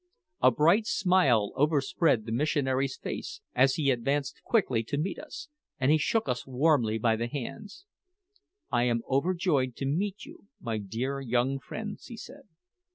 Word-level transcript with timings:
A 0.41 0.49
bright 0.49 0.87
smile 0.87 1.51
overspread 1.55 2.25
the 2.25 2.31
missionary's 2.31 2.97
face 2.97 3.39
as 3.53 3.75
he 3.75 3.91
advanced 3.91 4.41
quickly 4.43 4.81
to 4.85 4.97
meet 4.97 5.19
us, 5.19 5.47
and 5.79 5.91
he 5.91 5.99
shook 5.99 6.27
us 6.27 6.47
warmly 6.47 6.97
by 6.97 7.15
the 7.15 7.27
hands. 7.27 7.85
"I 8.71 8.85
am 8.85 9.03
overjoyed 9.07 9.75
to 9.75 9.85
meet 9.85 10.25
you, 10.25 10.47
my 10.59 10.79
dear 10.79 11.21
young 11.21 11.59
friends," 11.59 12.07
he 12.07 12.17
said. 12.17 12.47